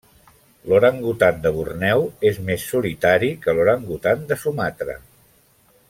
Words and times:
L'orangutan 0.71 1.37
de 1.43 1.51
Borneo 1.57 2.01
és 2.31 2.39
més 2.49 2.65
solitari 2.71 3.31
que 3.45 3.55
l'orangutan 3.59 4.25
de 4.33 4.39
Sumatra. 4.45 4.99